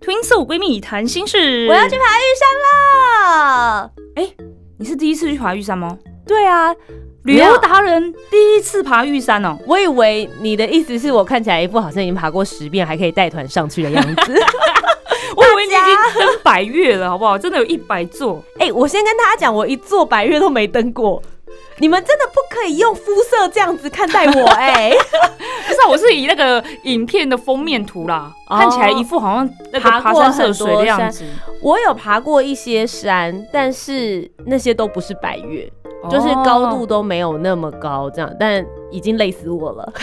[0.00, 0.04] Soul。
[0.04, 1.66] Twin Soul 闺蜜谈心事。
[1.68, 3.90] 我要去爬玉山了。
[4.16, 4.30] 哎，
[4.78, 5.98] 你是第一次去爬玉山吗？
[6.26, 6.74] 对啊，
[7.24, 9.58] 旅游达人第一次爬玉山哦。
[9.66, 14.34] 我以为你的意思是我看起来一副好像已经爬过十遍，还可以带团上去的样子。
[15.36, 17.38] 我以为你已经登百越了，好不好？
[17.38, 18.42] 真的有一百座。
[18.58, 21.22] 哎，我先跟大家讲，我一座百越都没登过。
[21.80, 24.90] 你们真的不可以用肤色这样子看待我哎！
[25.68, 31.24] 不是，我是以那个影片的封面图啦，看起来一副好像那个爬山涉水的样子。
[31.62, 35.70] 我有爬过一些山，但是那些都不是百越，
[36.10, 39.92] 就是高度都没有那么高，这样，但已经累死我了。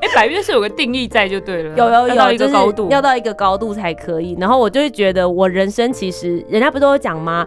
[0.00, 4.36] 哎，百越是有个定义在就对了，有有有，到一个高度，要到一个高度才可以。
[4.38, 7.46] 然后我就会觉得，我人生其实人家不都有讲吗？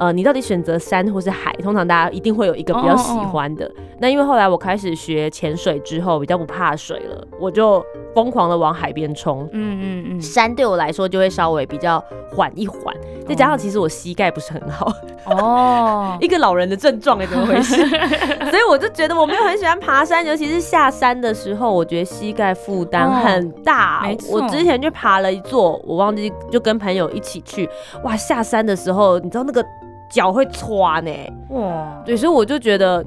[0.00, 1.52] 呃，你到底选择山或是海？
[1.62, 3.70] 通常大家一定会有一个比较喜欢的。
[3.98, 7.84] 那因为后来我开始学潜水之后，比较不怕水了，我就
[8.14, 9.46] 疯狂的往海边冲。
[9.52, 10.20] 嗯嗯嗯。
[10.22, 12.96] 山对我来说就会稍微比较缓一缓，
[13.28, 14.90] 再加上其实我膝盖不是很好。
[15.26, 16.16] 哦。
[16.22, 17.76] 一个老人的症状哎，怎么回事？
[18.50, 24.08] 所以我就觉得我没有很喜欢爬山，尤其是下山的时候，我觉得膝盖负担很大。
[24.30, 27.68] 我之前就爬了一座，我忘记就跟朋友一起去，
[28.02, 29.62] 哇，下山的时候，你知道那个。
[30.10, 31.10] 脚会穿呢，
[31.50, 32.02] 哇！
[32.04, 33.04] 对，所以我就觉得，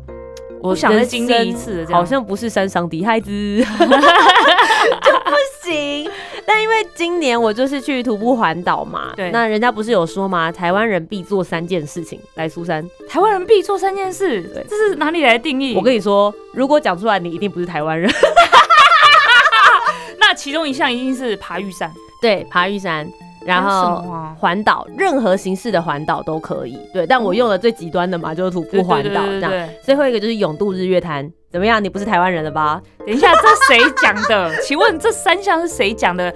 [0.62, 3.30] 我想再经历一次，好像不是山上的孩子
[3.62, 6.09] 就不行。
[6.46, 10.52] 但因为今年我就是去徒步环岛嘛，对，那人家不是有说吗？
[10.52, 12.19] 台湾人必做三件事情。
[12.36, 15.75] 来，苏珊，台湾人必做三件事，对，这是哪里来的定义？
[15.75, 18.12] 我跟你说，如果讲出来，你一定不是台湾人。
[20.19, 23.08] 那其中一项一定是爬玉山，对，爬玉山。
[23.46, 24.04] 然后
[24.40, 26.78] 环岛，任何形式的环岛都可以。
[26.94, 29.70] 对，但我用了最极端的嘛，就是徒步环岛这样。
[29.84, 31.84] 最后一个就是永渡日月潭，怎么样？
[31.84, 32.81] 你不是台湾人了吧？
[33.06, 34.52] 等一下，这谁讲的？
[34.64, 36.34] 请问这三项是谁讲的？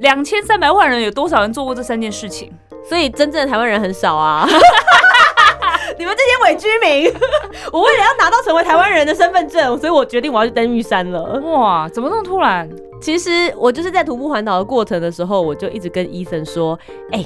[0.00, 2.52] 两千三百万人有多少人做过这三件事情？
[2.88, 4.48] 所以真正的台湾人很少啊。
[5.98, 7.12] 你们这些伪居民，
[7.72, 11.40] 我为了要拿到成为台湾人的身份证，所以我决定我要去登玉山了。
[11.40, 12.68] 哇，怎么那么突然？
[13.00, 16.78] 其实我就是在徒步环岛的过程的时候，我就一直跟伊森说，
[17.12, 17.24] 哎，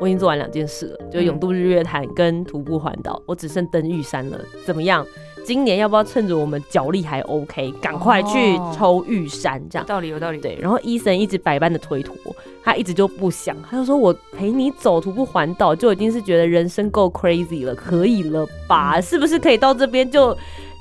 [0.00, 5.06] 我已经做完两件事了，就永渡日月潭跟徒步环岛，我只剩登玉山了，怎么样？
[5.44, 9.60] 今年要不要趁着我们脚力还 OK，赶快去抽玉山？
[9.68, 10.38] 这样道理有道理。
[10.38, 12.14] 对，然后伊森一直百般的推脱，
[12.64, 19.00] 他一直就不想，他就说我陪你走徒步环岛，就已经是觉得人生够 crazy 了，可以了吧？
[19.00, 20.36] 是不是可以到这边就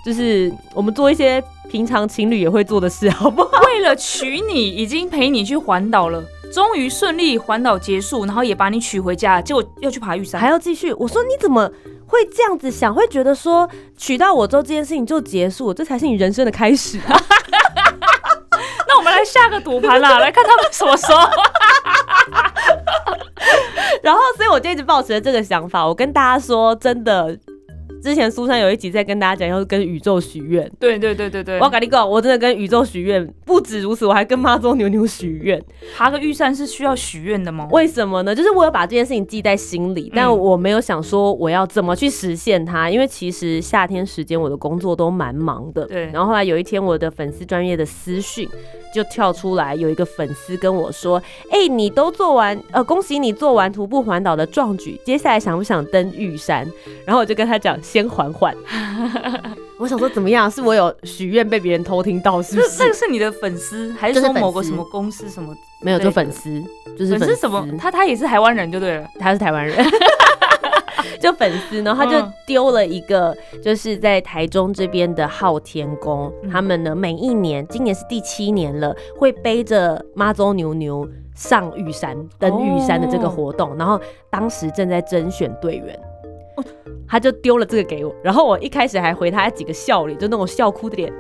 [0.06, 3.50] 就是我们做一些平常情侣也会做的事，好不好？
[3.66, 10.94] 为了娶你，已经陪你去环岛了，终于顺利环岛结束，然后也把你娶回家，结果要去爬玉山，还要继续。
[10.94, 11.70] 我说你怎么
[12.06, 12.94] 会这样子想？
[12.94, 17.20] 会觉得说娶到我之后这件事情就结束，这才是你人生的开始啊！
[18.88, 21.30] 那我们来下个赌盘啦，来看他们什么时候。
[24.02, 25.88] 然后，所以我就一直保持着这个想法。
[25.88, 27.38] 我跟大家说，真的。
[28.04, 30.68] 之前苏珊有一集在跟大家讲，要跟宇宙许愿。
[30.80, 35.64] 对对对对对，我跟你讲，我真的跟宇宙许愿，不止如此，我还跟妈祖牛牛许愿。
[35.96, 37.68] 爬个玉山是需要许愿的吗？
[37.70, 38.34] 为什么呢？
[38.34, 45.86] 就是我有把这件事情记在心里，但我没有想说我要怎么去实现它，因为其实夏天时间我的工作都蛮忙的。
[45.86, 46.10] 对。
[46.12, 48.50] 然后后来有一天，我的粉丝专业的私讯
[48.94, 51.22] 就跳出来，有一个粉丝跟我说
[51.52, 56.70] ：“哎，你都做完，呃，恭喜你做完徒步环岛的壮举，接下来想不想登玉山？”
[57.06, 57.72] 然后我就跟他讲。
[57.82, 58.56] 先缓缓，
[59.78, 60.50] 我想说怎么样？
[60.50, 62.78] 是我有许愿被别人偷听到，是不是？
[62.78, 65.54] 这个是你的粉丝，还是说某个什么公司什么？
[65.82, 66.64] 没有，就粉丝，
[66.98, 67.68] 就是粉丝什么？
[67.78, 69.76] 他他也是台湾人就对了，他是台湾人，
[71.20, 84.00] 就粉丝，然后他就丢了一个，就是在台中这边的昊天宫，他们呢每一年，今年是第七年了，会背着妈祖牛牛上玉山登玉山的这个活动，然后
[84.30, 86.00] 当时正在甄选队员。
[87.12, 91.12] 他就丢了这个给我，然后我一开始还回他几个笑脸，就那种笑哭的脸，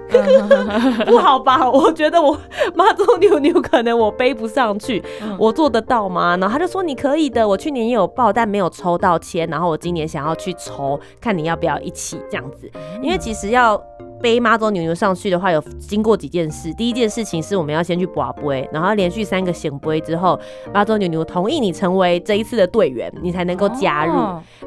[1.06, 1.70] 不好吧？
[1.70, 2.40] 我觉得我
[2.74, 5.04] 妈祖牛牛可能我背不上去，
[5.38, 6.38] 我做得到吗？
[6.38, 12.72] 然后他就说你可以的，我去年也有报，但没有抽到签，然后我今年想要去抽，看你要不要一起这样子，
[13.02, 13.78] 因为其实要。
[14.22, 16.74] 背妈祖牛牛上去的话，有经过几件事。
[16.74, 20.40] 第一件事情是我们要先去拔杯，然后连续三个显杯之后，
[20.74, 24.14] 妈祖牛牛同意你成为这一次的队员，你才能够加入。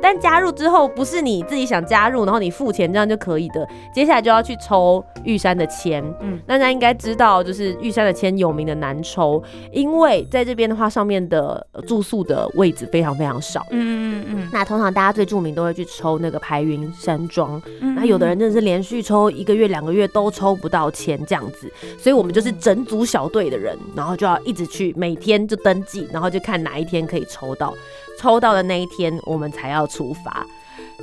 [0.03, 3.67] 但加入之后，不是你自己想加入，然后你付钱这样就可以的。
[3.95, 6.05] 接下来就要去抽玉山的签。
[6.21, 9.43] 嗯，大家应该知道，就是玉山的签有名的难抽，
[9.73, 13.65] 因为在这边的话，上面的住宿的位置非常非常少。
[13.71, 14.49] 嗯嗯嗯。
[14.53, 17.61] 那通常大家最著名都会去抽那个排云山庄。
[17.97, 27.73] 那有的人真的是连续抽一个月、两个月都抽不到签这样子，所以我们就是整组小队的人，然后就要一直去，每天就登记，然后就看哪一天可以抽到，
[28.19, 30.45] 抽到的那一天我们才要出发。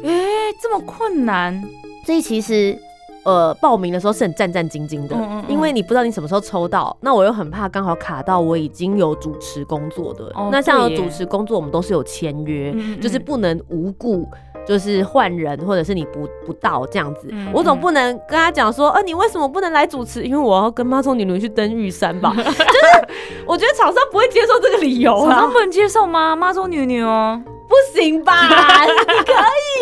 [0.04, 0.12] 哎，
[0.62, 1.64] 这么困难？
[2.06, 2.76] 所以其实
[3.24, 5.16] 呃，报名的时候是很战战兢兢的，
[5.48, 10.34] 因为你不知道你什么时候抽到，那我又很怕刚好卡到我已经有主持工作的。
[10.52, 14.28] 那像有主持工作，我们都是有签约，就是不能无故。
[14.68, 20.24] 就是换人，或者是你不不到这样子，我总不能跟他讲说，呃，你为什么不能来主持？
[20.24, 22.34] 因为我要跟妈祖女女去登玉山吧。
[22.38, 22.56] 就是
[23.46, 25.32] 我觉得厂商不会接受这个理由啊。
[25.32, 26.36] 厂商不能接受吗？
[26.36, 28.46] 妈祖女女哦，不行吧？
[28.86, 28.92] 你
[29.26, 29.34] 可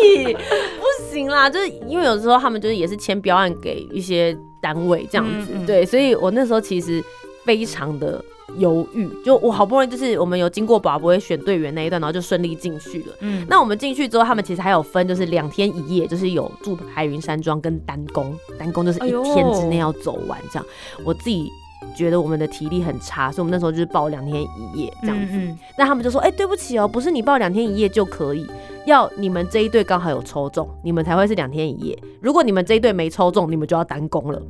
[0.04, 1.48] 以，不行啦。
[1.48, 7.02] 就是因为有时候他们就是也是签标案给一些单位这样子，对，所以我那时候其实
[7.44, 8.22] 非常的。
[8.58, 13.14] 犹豫，就我好不容易就是我们有经过宝博会选队员那一段，然后就顺利进去了。
[13.20, 20.66] 嗯，那我们进去之后，他们其实还有分，就是两天一夜，就是有住海云山庄跟单工，单工就是一天之内要走完这样。
[21.04, 21.50] 我自己
[21.96, 25.56] 觉得我们的体力很差，所以我们那时候就是报两天一夜这样子。
[25.78, 28.46] 那他们就说：“哎，对不起哦，不是你报两天一夜就可以，
[28.86, 31.98] 要你们这一队刚好有抽中，你们才会是两天一夜。
[32.20, 34.42] 如果你们这一队没抽中，你们就要单工了。”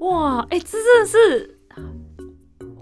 [0.00, 1.58] 哇，哎，这真的是。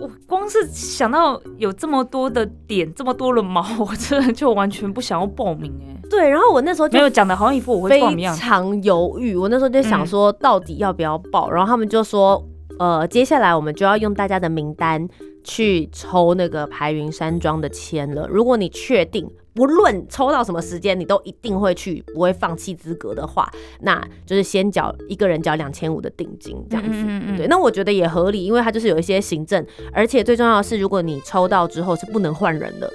[0.01, 6.01] 我光是想到有这么多的点，这么多的毛， 我真的就完全不想要报名哎。
[6.09, 9.37] 对，然后我那时候没有讲的好像一副我会报名一样，非常犹豫。
[9.37, 11.51] 我那时候就想说，到底要不要报？
[11.51, 12.45] 然后他们就说，
[12.79, 15.07] 呃，接下来我们就要用大家的名单
[15.45, 18.27] 去抽那个排云山庄的签了。
[18.29, 19.31] 如果你确定。
[19.53, 23.51] 不论抽到什么时间，你都一定会去，不会放弃资格的话，
[23.81, 27.37] 那就是先缴一个人缴两千五的定金，这样子。
[27.37, 32.89] 对，那我觉得也合理，因为它就是有一些行政，而且最重要的是，如果你抽到之后是不能换人的，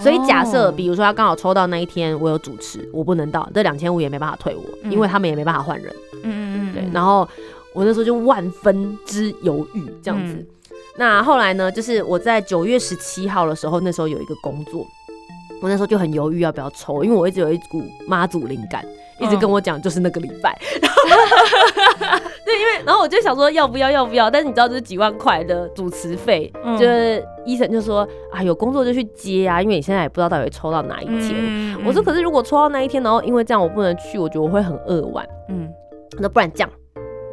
[0.00, 5.94] 所以假设比如说他刚好抽到那一天我有主持，我不能到，这两千五也没办法退我，因为他们也没办法换人。
[6.22, 6.72] 嗯嗯嗯。
[6.72, 7.28] 对，然后
[7.74, 10.44] 我那时候就万分之犹豫这样子。
[10.96, 14.86] 那后来呢，就是我在九月十七号的时候，那时候有一个工作。
[15.64, 18.84] 我那时候就很犹豫要不要抽，因为我一直有一股妈祖灵感，
[19.18, 20.54] 一直跟我讲就是那个礼拜。
[22.44, 31.74] 对，因为然后我就想说要不要要不要，但是你知道这是几万块的主持费，就是医生就说啊有工作就去接啊，因为你现在也不知道到底会抽到哪一天。
[31.86, 35.26] 我说可是如果抽到那一天，然后因为这样我不能去，我觉得我会很扼腕。
[35.48, 35.66] 嗯，
[36.18, 36.68] 那不然这样，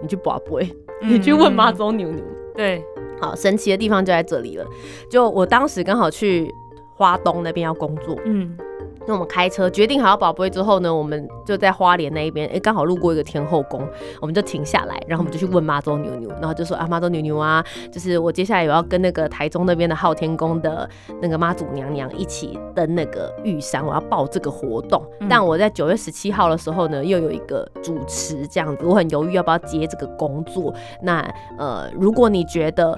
[0.01, 2.24] 你去拔杯，你去问妈祖牛牛。
[2.56, 2.81] 对，
[3.19, 4.66] 好神奇的地方就在这里了，
[5.10, 6.50] 就我当时刚好去。
[7.01, 8.56] 花东那边要工作，嗯，
[9.07, 13.81] 那我们开车决定好要宝贝之后呢，我们就在花莲那一边，哎，刚好路过一个天后宫，
[14.21, 20.88] 我们就停下来，然后我们就去问妈祖牛牛，然后就说啊，妈祖牛牛啊，就是我接下来有要跟那个台中那边的昊天宫的
[21.19, 30.71] 那个妈祖娘娘一起登那个玉山，我要报这个活动，但我在九月十七号的时候呢，又有一个主持这样子，我很犹豫要不要接这个工作。
[31.01, 32.95] 那呃，如果你觉得。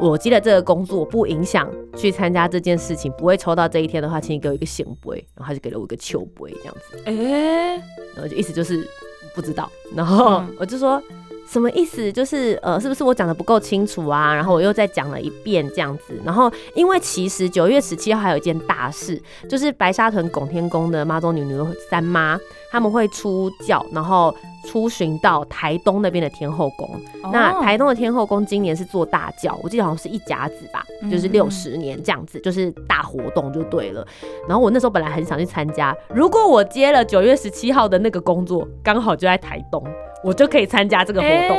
[0.00, 7.76] 我接了这个工作不影响去参加这件事情，不会抽到这一天的话，请你给我一个醒杯，然后他就给了我一个球杯这样子，哎，
[8.14, 8.88] 然后就意思就是
[9.34, 11.02] 不知道，然后我就说。
[11.50, 12.12] 什么意思？
[12.12, 14.34] 就是呃，是不是我讲的不够清楚啊？
[14.34, 16.14] 然后我又再讲了一遍这样子。
[16.24, 21.54] 然后因为其实九月十七号还有一件大事，就是白沙屯拱天宫的妈祖女女
[21.90, 22.38] 三妈
[22.70, 24.34] 他们会出教，然后
[24.66, 26.88] 出巡到台东那边的天后宫。
[27.32, 34.06] 那台东的天后宫今年是做大教，我记得好像是一甲子吧，就是六十年这样子，就是大活动就对了。
[34.46, 39.82] 然后我那时候本来很想去参加，如果我接了九月十七号的那个工作，刚好就在台东。
[40.22, 41.56] 我就可以参加这个活动，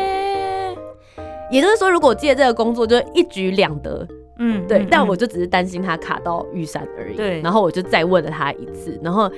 [1.51, 4.07] 也就是说，如果借这个工作，就一举两得。
[4.37, 4.87] 嗯，对。
[4.89, 7.15] 但我就只是担心他卡到玉山而已。
[7.15, 7.41] 对。
[7.41, 9.29] 然后我就再问了他一次，然后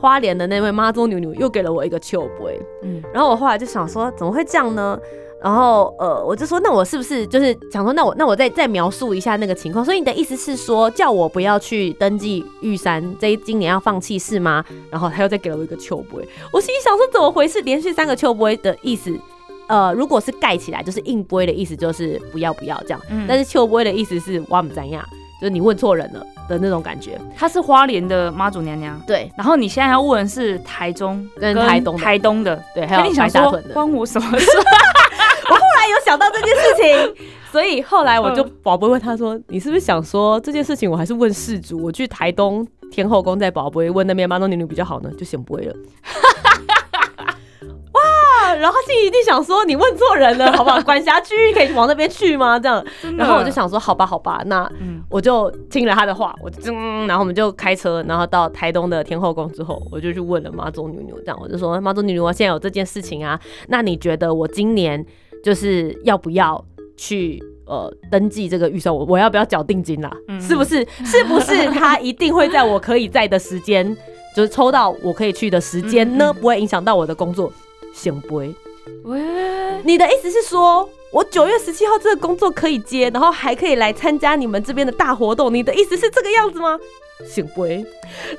[0.00, 2.60] 花莲的那位妈祖牛牛又给了我一个秋杯。
[2.82, 3.02] 嗯。
[3.12, 4.98] 然后我后来就想说，怎么会这样呢？
[5.40, 9.84] 然后呃，我就说，那我是不是就是想说，那我那我再再描述一下那个情况？
[9.84, 14.64] 所以你的意思是说，叫我不要去登记玉山，这今年要放弃是吗？
[14.90, 17.60] 然后他又再给了我一个秋杯，我心里想说，怎么回事？
[17.60, 19.16] 连续三个秋杯的意思，
[19.68, 23.00] 呃，如果是盖起来就是硬杯的意思，就是不要不要这样。
[23.28, 25.08] 但是秋杯的意思是我们怎样，
[25.40, 27.18] 就是你问错人了的那种感觉。
[27.36, 33.74] 她是花莲的妈祖娘娘，对然后你现在要问的是台中跟台东的台东的，对，还有那你想说白大屯的。
[33.74, 34.50] 关我什么事？
[35.50, 36.62] 我后来有想到这件事
[37.16, 40.90] 情，所以后来我就宝贝问他说：“你是不是想说这件事情？
[40.90, 45.74] 我还是问事主，我去台东天后宫在宝贝问那边妈祖娘娘比较好呢？”就先不会了。
[48.48, 48.54] 哇！
[48.54, 50.80] 然后他心里一定想说：“你问错人了，好不好？
[50.82, 52.84] 管辖区域可以往那边去吗？”这样，
[53.16, 63.38] 然后我就，想说：“好吧，好吧，那嗯，我就听了他的话，我就嗯，然后我们就开车，然后到台东的天后宫之后，我就去问了妈祖牛牛，这样我就说妈祖女女，我现在有这件事情啊，
[63.68, 65.04] 那你觉得我今年
[65.44, 66.62] 就是要不要
[66.96, 68.94] 去呃登记这个预算？
[68.94, 70.10] 我我要不要缴定金啦？
[70.28, 70.86] 嗯是不是？
[71.04, 73.96] 是不是他一定会在我可以在的时间，
[74.34, 76.26] 就是抽到我可以去的时间呢？
[76.28, 77.52] 嗯嗯不会影响到我的工作？
[77.94, 78.54] 行不会？
[79.04, 79.20] 喂，
[79.84, 85.52] 你的意思是说，我九月十七号这个工作可以接，然后还可以来参加你们这边的大活动？
[85.52, 86.78] 你的意思是这个样子吗？
[87.26, 87.84] 行不会？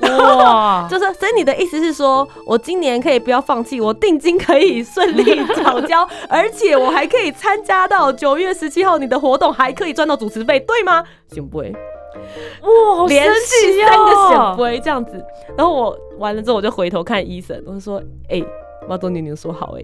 [0.18, 11.04] 哇，就是，所以你的意思是说，我今年可以不要放弃，我定金可以顺利缴交，而且我还可以参加到九月十七号你的活动，还可以赚到主持费，对吗？
[11.28, 11.58] 行不？
[11.58, 15.24] 哇，好连续三个哦显杯这样子。
[15.56, 18.42] 然后我完了之后，我就回头看医生，我就说：“哎、
[18.88, 19.82] 妈祖牛牛说好哎、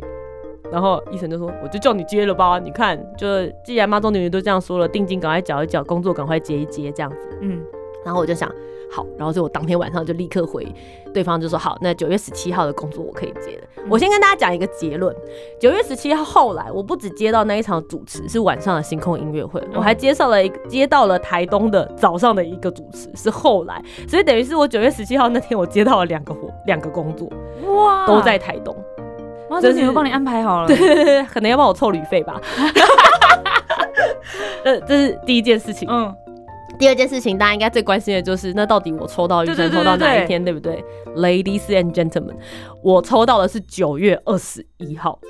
[0.72, 3.26] 然后医生就说：“我就叫你接了吧，你看，就
[3.64, 7.60] 既然妈祖牛牛都这样说了，定金赶快缴一缴，工作赶快接一接，这样子。”嗯，
[8.04, 8.50] 然后我就想，
[8.90, 10.66] 好，然后就我当天晚上就立刻回
[11.14, 13.62] 对方，就说好，那九月十七号的工作我可以接了。
[13.88, 15.14] 我先跟大家讲一个结论：
[15.60, 27.30] 九月十七号后来，我不止接到那一场主持是晚上的星空音乐会，我还接受了一个接到了台东的早上的一个主持，是后来，所以等于是我九月十七号那天我接到了两个活两个工作，
[27.72, 28.74] 哇，都在台东。
[29.48, 32.40] 妈就是祖女都帮你安排好了，对，可能要帮我凑旅费吧。
[34.64, 35.88] 呃，这是第一件事情。
[35.90, 36.14] 嗯，
[36.78, 40.84] 第二件事情，大家应该最关心的就是，那到底我抽到预算对对对抽到哪一天，对不对
[41.14, 42.34] ？Ladies and gentlemen，
[42.82, 45.20] 我抽到的是九月二十一号。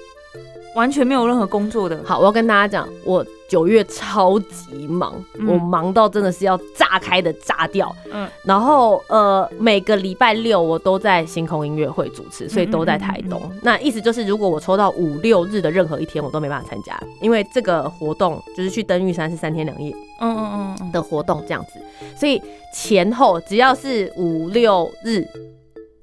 [0.76, 7.90] 完全没有任何工作的，好，我要跟大家讲，我九月超级忙，嗯我忙到真的是要炸开的炸掉。
[8.12, 13.40] 嗯，然后呃，每个礼拜六我都在星空音乐会主持，所以都在台东。
[13.62, 19.90] 那意思就是，如果我抽到五六日的任何一天，我都没办法参加，因为这个活动就是去登玉山是三天两夜。
[20.20, 21.80] 嗯嗯嗯嗯，的活动这样子，
[22.18, 22.40] 所以
[22.74, 25.26] 前后只要是五六日，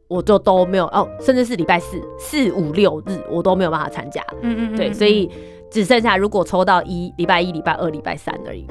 [0.07, 4.21] 我就都没有哦，甚至是礼拜四、四五六日我都没有办法参加。
[4.41, 5.29] 嗯嗯，对，所以
[5.71, 8.67] 只剩下如果抽到一礼拜一、礼拜二、礼拜三而已。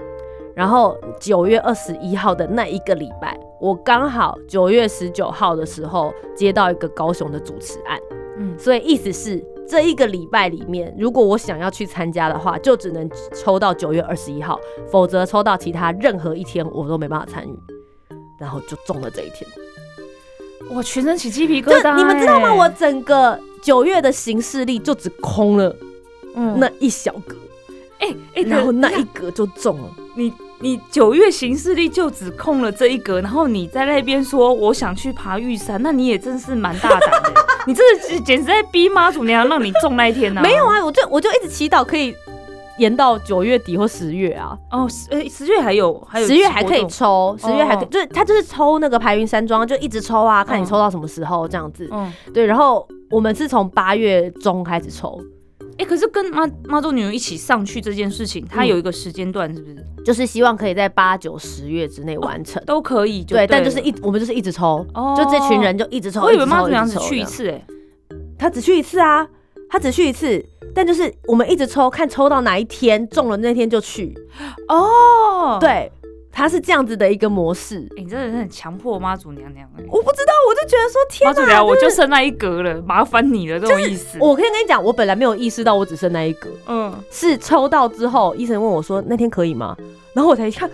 [0.54, 7.98] 然后九月二十一号的那一个礼拜，我刚好九月十九号的时候接到一个高雄的主持案，
[8.36, 17.58] 嗯所以意思是这一个礼拜里面，如果我想要去参加的话，就只能抽到九月二十一号，否则抽到其他任何一天我都没办法参与。
[18.38, 19.48] 然后就中了这一天，
[20.71, 22.49] 哇，全身起鸡皮疙就瘩，你们知道吗？
[22.49, 25.75] 哎我整个九月的行事历就只空了
[26.35, 26.59] 嗯。
[26.59, 27.37] 那一小格，
[27.99, 29.90] 哎哎，然后那一格就中了。
[30.14, 37.35] 你你九月行事历就只空了这一格，然后你在那边说我想去爬玉山，那你也真是蛮大胆的，
[37.66, 42.14] 你这是简直在逼妈祖娘让你中那一天呢、没有，啊，我就我就一直祈祷可以
[42.79, 47.88] 延到九月底或十月啊，哦，十呃十月还有还有十月还可以抽，十月还可以，哦。
[47.91, 51.88] 就是他就是抽那个排云山庄，就一直抽啊，看你嗯抽到什么时候这样子。
[51.93, 55.21] 嗯，对，然后我们是从八月中开始抽，
[55.79, 62.62] 哎、可是跟妈妈祖女儿一起上去这件事情，它嗯有一个时间段，是不是、就是希望可以在八九十月之内完成。
[62.64, 65.14] 都可以就对，但就是一我们就是一直抽，哦。
[65.17, 66.23] 就这群人就一直抽。
[66.23, 67.64] 我以为妈祖娘只去一次、哎，
[68.38, 69.26] 他只去一次啊，
[69.73, 74.14] 他只去一次，但就是我们一直抽，看抽到哪一天中了那天就去。
[74.69, 75.91] 哦，对，
[76.31, 77.79] 他是这样子的一个模式。
[77.97, 84.19] 哎、你真的是很强迫妈祖娘娘哎、我不知道，我就觉得说天哪，妈祖娘娘，我就就是剩那一格了，麻烦你了，这种意思。
[84.21, 89.75] 我可以跟你讲，我本来没有意识到我只剩那一格，嗯，是抽到之后，医生问我说那天可以吗？
[90.12, 90.71] 然后我才一看，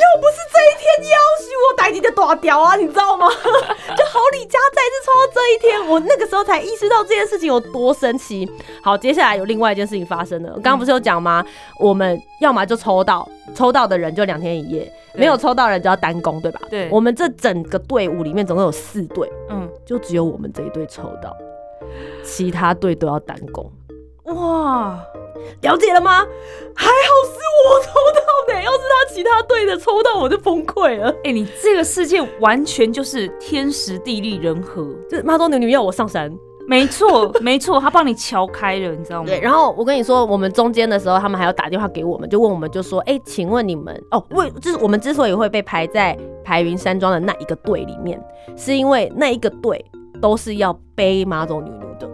[0.00, 3.28] 要不是这一天要许我逮你的大屌啊，你知道吗？
[3.34, 8.48] 就好李家再次抽到这一天，我那个时候才意识到这件事情有多神奇。
[8.82, 11.44] 好，接下来有另外一件事情发生了，我刚刚不是有讲吗？
[11.80, 16.60] 我们要么就抽到，抽到的人就两天一夜，没有抽到的人就要单攻，对吧？
[16.70, 21.36] 对我们这整个队伍里面总共有四队，嗯，就只有我们这一队抽到，
[22.22, 23.70] 其他队都要单攻。
[24.24, 25.02] 哇，
[25.62, 26.26] 了解了吗？
[26.74, 26.92] 还好
[27.26, 31.12] 是我抽到的，要是他其他队的抽到，我就崩溃了。
[31.24, 36.32] 哎、你这个世界完全就是天时地利人和，就是妈多牛牛要我上山，
[36.68, 39.26] 没错， 没错，他帮你敲开了，你知道吗？
[39.26, 48.22] 对，然后我跟你说，我们中间的时候，他们还要打电话给我们，就问我们，就说，哎，请问你们，哦，为就是我们之所以会被排在排云山庄的那一个队里面，
[48.56, 49.84] 是因为那一个队
[50.22, 52.08] 都是要背马走牛牛的。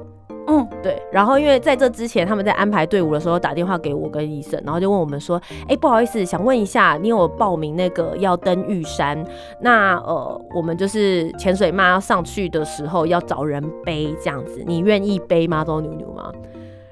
[0.47, 1.03] 嗯，对。
[1.11, 9.25] 然后因为在这之前，他们在安排队伍的时候打电话给我跟医生，然后就问我们说：“哎，不好意思，想问一下，你有报名那个要登玉山？
[9.61, 16.31] 那呃，我们就是潜水妈要上去的时候要找人背这样子，你愿意背妈祖牛牛吗？”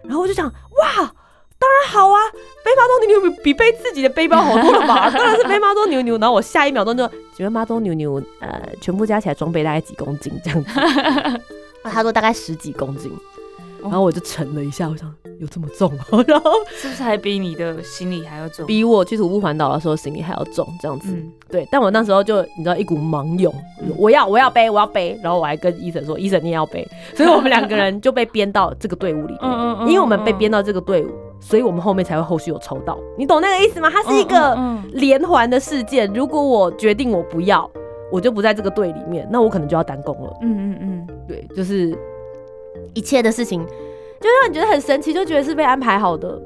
[0.03, 0.47] 然后我就想
[0.81, 1.13] ：“哇，
[1.59, 2.19] 当然好啊，
[2.65, 5.11] 背妈祖牛牛比比背自己的背包好多了吧？
[5.11, 7.07] 当然是背妈祖牛牛。”然后我下一秒钟就
[7.37, 10.71] 请问妈祖牛牛呃，全部加起来装备大概几公斤这样子？
[11.85, 13.13] 他说大概十几公斤。
[13.83, 18.65] 然后我就沉了一下，我想有这么重哦， 然后是不是还比你的行李还要重？
[18.67, 21.15] 比我去徒步环岛的时候行李还要重，这样子。
[21.51, 23.53] 对，但我那时候就你知道一股盲涌，
[23.99, 29.89] 我要我要背我要背，然后我还跟医生说，医生你也要背，所以我们两个人就被编到这个队伍里面。
[29.89, 31.11] 因为我们被编到这个队伍，
[31.41, 33.91] 所以我们后面才会后续有抽到，你懂那个意思吗？
[33.91, 34.57] 它是一个
[34.93, 36.11] 连环的事件。
[36.15, 37.69] 如果我决定我不要，
[38.11, 40.37] 我就不在这个队里面，那我可能就要单攻了。
[40.43, 41.99] 嗯嗯嗯，对，就是。
[42.95, 43.65] 一切的事情，
[44.21, 46.41] 就让你觉得很神奇，就觉得是被安排好的，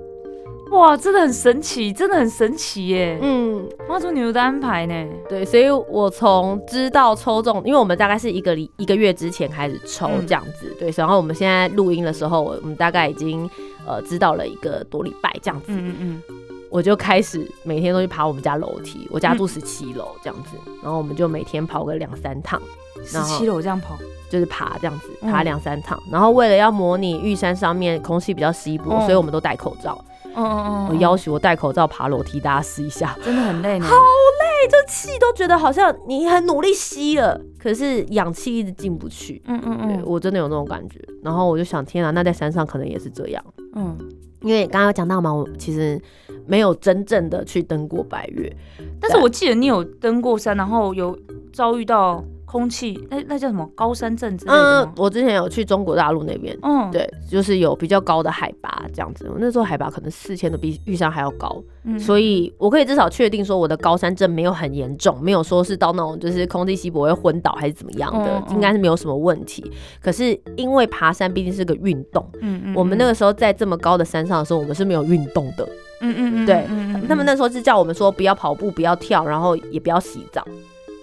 [0.73, 3.19] 哇，真的很神奇，真的很神奇耶！
[3.23, 5.07] 嗯，妈祖牛的安排呢？
[5.29, 13.49] 对，所以我从知道抽中，因为我们大概是一个礼一个月之前开始抽这样子，对，然后我们现在录音的时候，我们大概已经
[13.87, 16.37] 呃知道了一个多礼拜这样子，嗯嗯嗯，
[16.71, 22.61] 我就开始每天都去爬我们家楼梯，我家住十七楼这样子，然后我们就每天跑个两三趟，
[23.05, 23.97] 十七楼这样跑。
[24.29, 30.05] 就是爬这样子，爬两三趟，然后为了要模拟玉山上面空气比较稀薄，所以我们都戴口罩。
[30.25, 39.41] 嗯嗯嗯，我要求我戴口罩爬楼梯，大家试一下，真的很累，好累，这气都觉得好像你很努力吸了，可是氧气一直进不去。
[39.47, 41.01] 嗯嗯嗯，我真的有那种感觉。
[41.23, 43.45] 然后我就想，天啊，那在山上可能也是这样。
[43.77, 43.97] 嗯，
[44.43, 46.01] 因为刚刚有讲到嘛，我其实
[46.47, 48.55] 没有真正的去登过白月，
[49.01, 51.19] 但是我记得你有登过山，然后有
[51.53, 52.25] 遭遇到。
[52.47, 59.29] 空气，那那叫什么高山症之类的嗯，我之前有去中国大陆那边，嗯，对，就是有比较高的海拔这样子。
[59.29, 61.63] 我那时候海拔可能四千都比玉山还要高，
[61.99, 69.69] 所以我可以至少确定说我的高山症没有很严重，没有说是到那种就是空气稀薄会昏倒还是怎么样的，应该是没有什么问题。
[70.01, 75.69] 可是因为爬山毕竟是个运动，嗯嗯，我们那个时候在这么高的山上的时候，我们是没有运动的，
[76.01, 76.65] 嗯嗯嗯，对，
[77.09, 80.47] 他们那时候是叫我们说不要跑步，不要跳，然后也不要洗澡。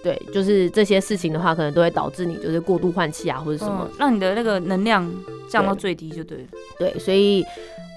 [0.04, 5.10] 对，就是这些事情的话，可能都会导致你就是过度换气啊，或者什么，让你的那个能量
[5.48, 6.44] 降到最低就对了。
[6.78, 7.42] 对，所以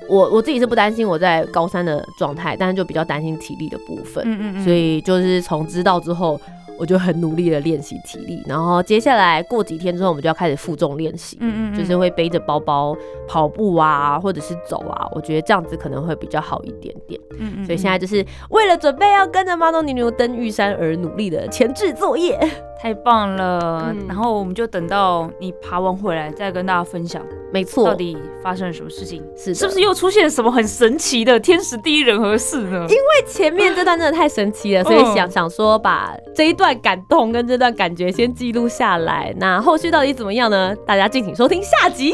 [0.08, 4.24] 我我自己是不担心我在高三的状态，但是就比较担心体力的部分。
[4.26, 4.64] 嗯嗯嗯。
[4.64, 6.40] 所以就是从知道之后。
[6.78, 12.96] 我就很努力的练习体力，然后接下来过几天之后，我们就要开始负重练习，嗯嗯，就是会背着包包
[13.28, 22.40] 跑步啊，或者是走啊，我觉得这样子可能会比较好一点点，嗯嗯，所以现在就是为了准备要跟着妈祖牛牛登玉山而努力的前置作业，
[22.80, 27.22] 太棒了，然后我们就等到你爬完回来再跟大家分享。
[27.52, 29.24] 没错，到底发生了什么事情？
[29.36, 32.86] 是是不是又出现什么很神奇的天时地利人和事呢？
[32.90, 39.34] 因为前面这段真的太神奇了，所以想想说把这一段感动跟这段感觉先记录下来。
[39.38, 40.76] 那后续到底怎么样呢？
[40.86, 42.14] 大家敬请收听下集。